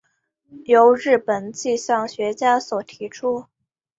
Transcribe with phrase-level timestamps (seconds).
[0.65, 3.45] 由日本气象学家所提出。